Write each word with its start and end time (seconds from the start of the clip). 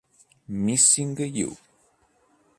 Missing 0.47 1.15
You 1.21 1.57